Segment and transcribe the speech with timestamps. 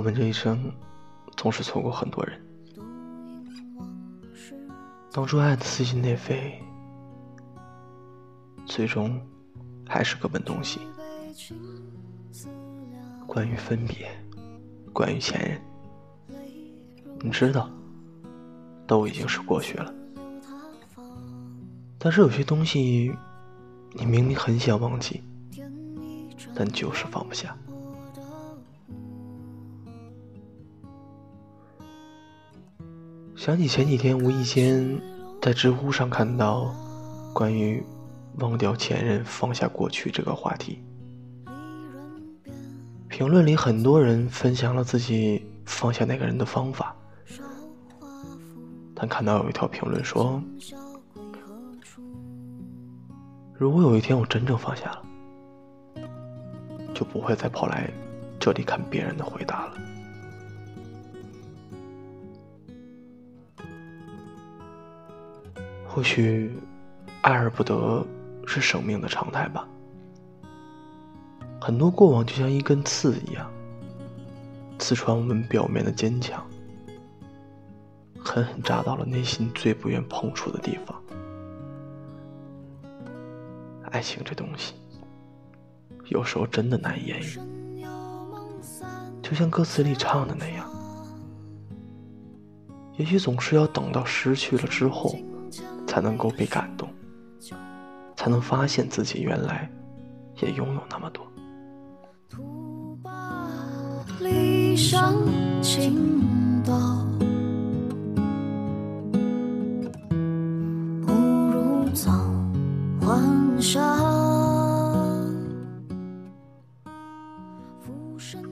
[0.00, 0.72] 我们这一生
[1.36, 2.40] 总是错过很多人，
[5.12, 6.58] 当初爱的撕心裂肺，
[8.64, 9.20] 最终
[9.86, 10.80] 还是各奔东西。
[13.26, 14.10] 关于分别，
[14.90, 15.60] 关于前任，
[17.20, 17.68] 你知道，
[18.86, 19.92] 都已经是过去了。
[21.98, 23.14] 但是有些东西，
[23.92, 25.22] 你明明很想忘记，
[26.54, 27.54] 但就是放不下。
[33.40, 35.00] 想起前几天无意间
[35.40, 36.74] 在知乎上看到
[37.32, 37.82] 关于
[38.36, 40.78] 忘掉前任、放下过去这个话题，
[43.08, 46.94] 评论里很多人分享了自己放下那个人的方法，
[48.94, 50.42] 但看到有一条评论说。
[53.54, 55.02] 如果有一天我真正放下了，
[56.92, 57.90] 就不会再跑来
[58.38, 59.72] 这里看别人的回答了。
[65.92, 66.56] 或许，
[67.22, 68.06] 爱而不得
[68.46, 69.66] 是生命的常态吧。
[71.60, 73.50] 很多过往就像一根刺一样，
[74.78, 76.46] 刺穿我们表面的坚强，
[78.24, 80.96] 狠狠扎到了内心最不愿碰触的地方。
[83.90, 84.74] 爱情这东西，
[86.04, 87.36] 有时候真的难以言喻。
[89.20, 90.70] 就像歌词里唱的那样，
[92.96, 95.16] 也许总是要等到失去了之后，
[95.90, 96.88] 才能够被感动，
[98.14, 99.68] 才能发现自己原来
[100.40, 101.26] 也拥有那么多。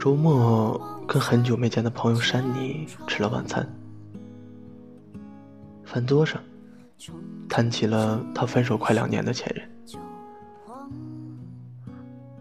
[0.00, 3.64] 周末跟很久没见的朋友珊妮吃了晚餐，
[5.84, 6.40] 饭桌上
[7.48, 9.68] 谈起了他分手快两年的前任。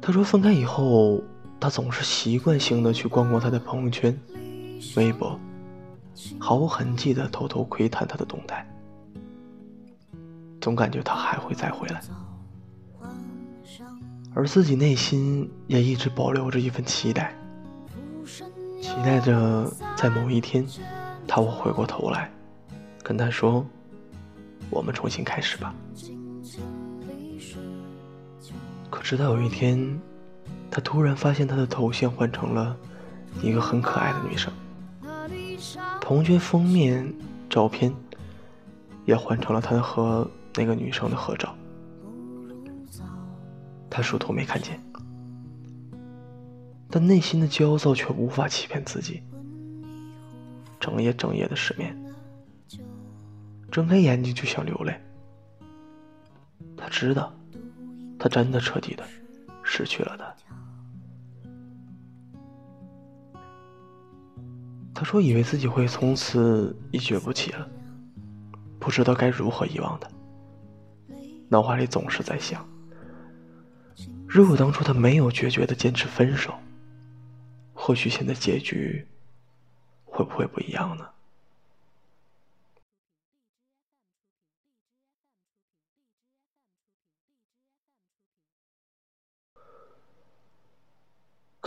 [0.02, 1.22] 他说分开以后，
[1.60, 4.18] 他总是习惯性的去逛逛他的朋友圈、
[4.96, 5.38] 微博，
[6.40, 8.66] 毫无痕迹的偷偷窥探他的动态，
[10.62, 12.02] 总感觉他还会再回来。
[14.34, 17.36] 而自己内心也一直保留着一份期待，
[18.80, 20.66] 期待着在某一天，
[21.28, 22.32] 他会回过头来，
[23.04, 23.66] 跟他说
[24.70, 25.74] ：“我们重新开始吧。”
[28.90, 30.00] 可直到有一天，
[30.72, 32.76] 他突然发现他的头像换成了
[33.42, 34.52] 一个很可爱的女生，
[36.02, 37.14] 朋友圈封面
[37.50, 37.94] 照片
[39.06, 41.54] 也换成了他和那个女生的合照。
[43.90, 44.82] 他梳头没看见，
[46.90, 49.22] 但内心的焦躁却无法欺骗自己。
[50.80, 51.94] 整夜整夜的失眠，
[53.72, 55.00] 睁开眼睛就想流泪。
[56.76, 57.34] 他知道，
[58.20, 59.04] 他真的彻底的
[59.64, 60.34] 失去了他。
[64.94, 67.70] 他说：“以为自己会从此一蹶不起了，
[68.80, 70.10] 不知道该如何遗忘他。
[71.50, 72.68] 脑海里总是在想。”
[74.28, 76.54] 如果当初他没有决绝的坚持分手，
[77.74, 79.08] 或许现在结局
[80.04, 81.08] 会不会不一样呢？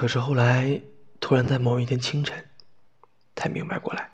[0.00, 0.80] 可是后来，
[1.20, 2.42] 突然在某一天清晨，
[3.36, 4.10] 才明白过来，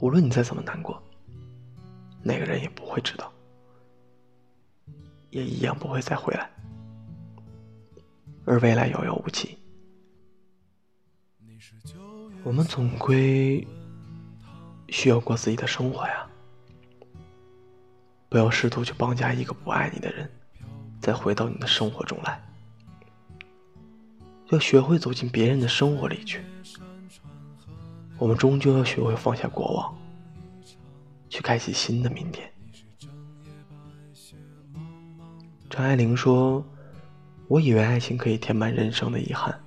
[0.00, 1.00] 无论你再怎么难过，
[2.24, 3.32] 那个人也不会知道。
[5.30, 6.50] 也一样不会再回来，
[8.46, 9.56] 而未来遥遥无期。
[12.42, 13.64] 我们总归
[14.88, 16.28] 需要过自己的生活呀，
[18.28, 20.28] 不要试图去绑架一个不爱你的人，
[21.00, 22.42] 再回到你的生活中来。
[24.52, 26.42] 要学会走进别人的生活里去。
[28.18, 29.96] 我们终究要学会放下过往，
[31.30, 32.46] 去开启新的明天。
[35.70, 36.62] 张爱玲说
[37.48, 39.58] ：“我以为爱情可以填满人生的遗憾，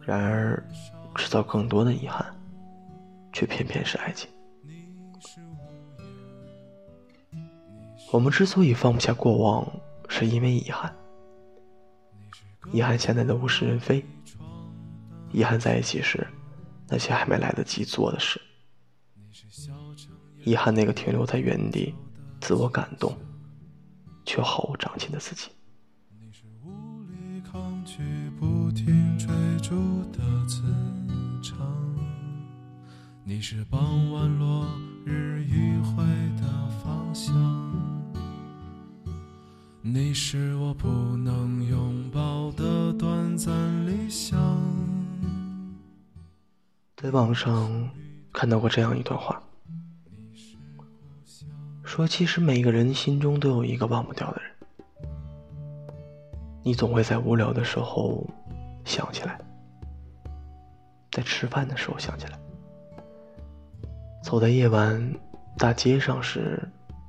[0.00, 0.66] 然而
[1.14, 2.34] 制造更多的遗憾，
[3.30, 4.30] 却偏偏是爱情。
[8.10, 9.70] 我们之所以放不下过往，
[10.08, 10.90] 是因为遗憾，
[12.72, 14.04] 遗憾现在的物是人非，
[15.32, 16.26] 遗憾在一起时
[16.88, 18.40] 那些还没来得及做的事，
[20.44, 21.94] 遗憾那个停留在原地
[22.40, 23.16] 自我感动。”
[24.28, 25.48] 却毫无长进的自己。
[33.22, 34.66] 你是傍晚落
[35.04, 36.04] 日余晖
[36.40, 37.32] 的方向，
[39.98, 44.38] 你是我不能拥抱的短暂理想。
[46.94, 47.88] 在网上
[48.30, 49.42] 看到过这样一段话，
[51.82, 54.52] 说其实每个人心中都有一个忘不掉的人，
[56.62, 58.22] 你总会在无聊的时候
[58.84, 59.40] 想起来，
[61.10, 62.38] 在吃饭的时候想起来，
[64.22, 65.14] 走在夜晚
[65.56, 66.62] 大街上时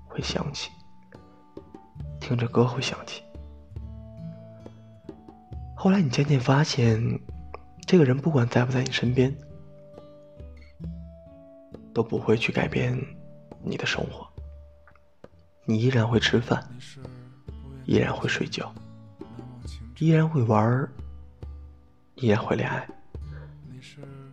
[0.07, 0.71] 会想起，
[2.27, 3.23] 听着歌会想起，
[5.73, 7.01] 后来你渐渐发现，
[7.85, 9.33] 这个人不管在不在你身边。
[11.93, 12.95] 都不会去改变
[13.63, 14.27] 你的生活，
[15.65, 16.63] 你依然会吃饭，
[17.85, 18.71] 依然会睡觉，
[19.97, 20.87] 依然会玩，
[22.15, 22.87] 依然会恋爱。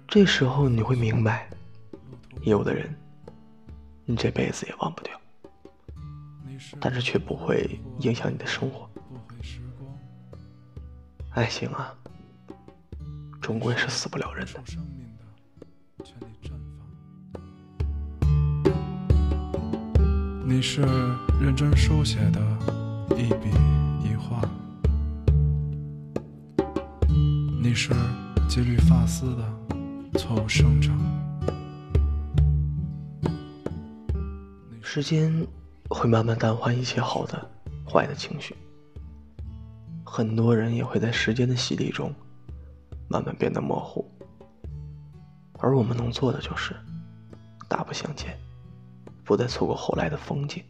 [0.07, 1.49] 这时候你会明白，
[2.43, 2.95] 有的人，
[4.05, 5.19] 你这辈子也忘不掉，
[6.81, 8.89] 但是却不会影响你的生活。
[11.31, 11.93] 爱情啊，
[13.41, 14.63] 终归是死不了人的。
[20.47, 20.83] 你是
[21.41, 22.41] 认真书写的
[23.17, 23.51] 一笔
[24.05, 24.41] 一画，
[27.61, 27.93] 你是
[28.49, 30.97] 几缕发丝的错误生长。
[34.81, 35.45] 时间
[35.95, 37.51] 会慢慢淡化一切好的、
[37.89, 38.57] 坏的情绪，
[40.05, 42.13] 很多人也会在时间的洗礼中
[43.09, 44.05] 慢慢变得模糊，
[45.61, 46.75] 而我们能做的就是
[47.69, 48.37] 大步向前。
[49.23, 50.63] 不再错过后来的风景，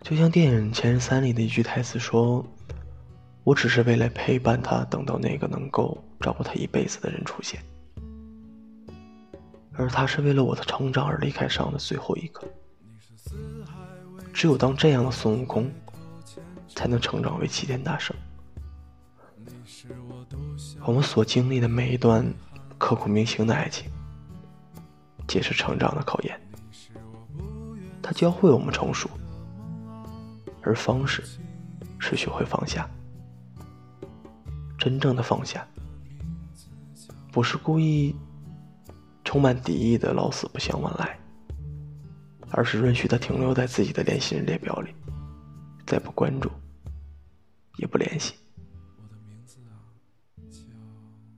[0.00, 2.44] 就像电影《前任三》里的一句台词说
[3.44, 7.60] ：“我只是为了陪伴他，等到那个能够照顾他一辈子的人出现，
[9.74, 12.42] 而他是为了我的成长而离开上的最后一个。
[14.32, 15.70] 只有当这样的孙悟空，
[16.74, 18.14] 才能成长为齐天大圣。
[20.84, 22.24] 我们所经历的每一段
[22.78, 23.90] 刻骨铭心的爱情，
[25.26, 26.40] 皆是成长的考验。”
[28.02, 29.10] 他教会我们成熟，
[30.62, 31.24] 而方式
[31.98, 32.88] 是学会放下。
[34.78, 35.66] 真正的放下，
[37.32, 38.14] 不是故意
[39.24, 41.18] 充满敌意的老死不相往来，
[42.50, 44.94] 而是允许他停留在自己的联系人列表里，
[45.86, 46.50] 再不关注，
[47.76, 48.34] 也不联系。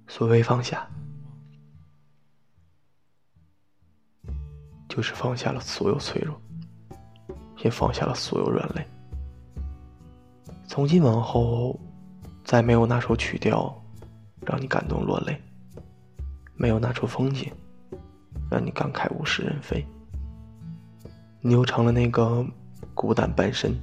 [0.07, 0.89] 所谓放下。
[4.89, 6.41] 就是放下了所有脆弱。
[7.65, 8.87] 也放下了所有软肋。
[10.69, 11.79] 从今往后，
[12.45, 13.77] 再没有那首曲调
[14.43, 15.37] 让你感动落泪，
[16.55, 17.53] 没有那处风景
[18.49, 19.85] 让你感慨物是人非。
[21.49, 22.45] 你又成了那个
[22.93, 23.75] 孤单半身、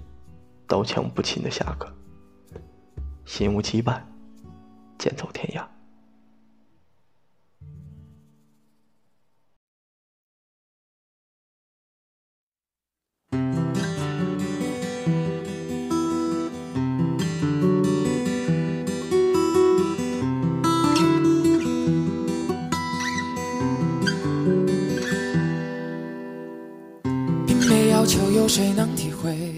[0.67, 1.91] 刀枪不侵的侠客，
[3.25, 3.99] 心无羁绊，
[4.99, 5.65] 剑走天涯。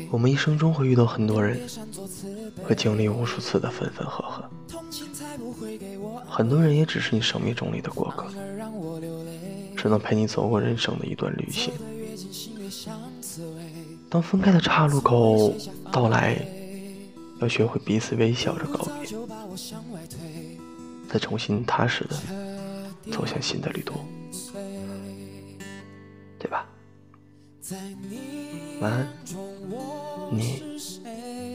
[0.10, 1.60] 我们一生中会遇到很多人，
[2.64, 4.50] 会经历无数次的分分合合，
[6.26, 8.28] 很多人也只是你生命中里的过客，
[9.76, 11.74] 只能陪你走过人生的一段旅行。
[14.10, 15.54] 当分开的岔路口
[15.92, 16.38] 到来，
[17.42, 19.18] 要学会彼此微笑着告别，
[21.10, 22.16] 再重新踏实的
[23.12, 23.96] 走向新的旅途，
[26.40, 26.66] 对吧？
[28.80, 29.08] 晚安，
[30.32, 30.62] 你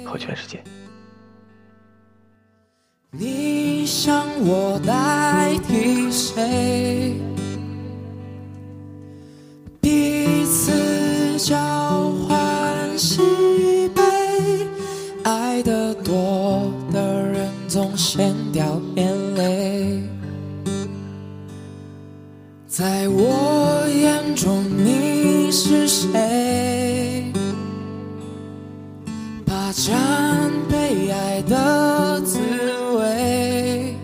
[0.05, 0.63] 和全世界。
[3.13, 7.15] 你想我代替谁？
[9.81, 13.21] 彼此交换喜
[13.95, 14.03] 悲，
[15.23, 20.03] 爱得多的人总先掉眼泪。
[22.67, 25.82] 在我眼中，你是
[29.83, 32.39] 霸占被爱的滋
[32.99, 33.97] 味，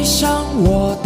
[0.00, 0.96] 你想我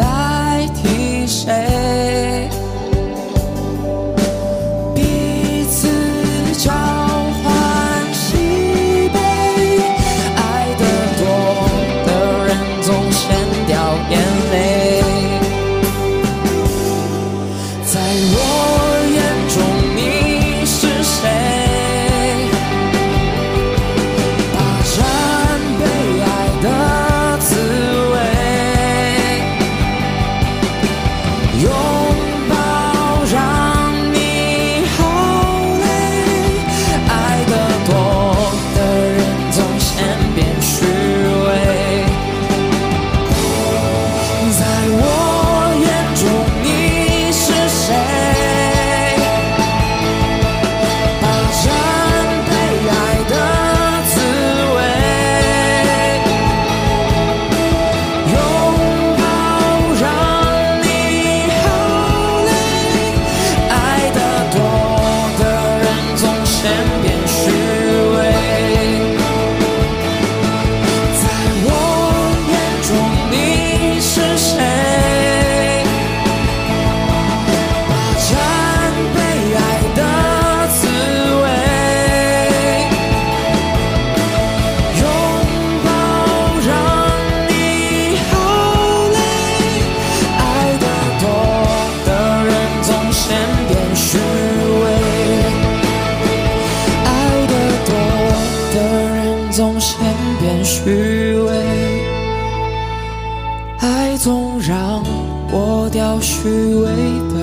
[100.74, 101.52] 虚伪。
[103.78, 105.04] 爱总让
[105.52, 106.90] 我掉虚伪
[107.32, 107.38] 的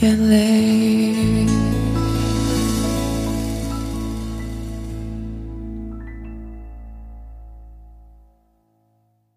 [0.00, 1.03] 眼泪。